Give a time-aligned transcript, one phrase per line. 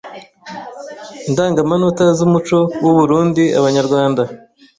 [1.27, 4.21] Indangamanota z’umuco w’u Burunndi Abanyarwanda